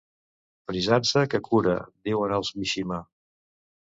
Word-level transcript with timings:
Frisança 0.69 1.23
que 1.33 1.41
cura, 1.49 1.75
diuen 2.09 2.33
els 2.39 2.51
Mishima. 2.63 3.01